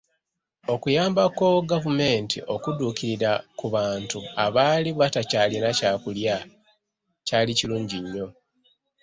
Okuyambako 0.73 1.45
ku 1.55 1.61
gavumenti 1.71 2.37
okudduukirira 2.53 3.31
ku 3.59 3.65
bantu 3.75 4.19
abaali 4.45 4.89
batakyalina 4.99 5.69
kyakulya 5.79 6.37
kyalikirungi 7.27 7.97
nyo. 8.11 8.27